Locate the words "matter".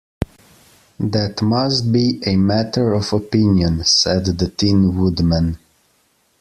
2.35-2.91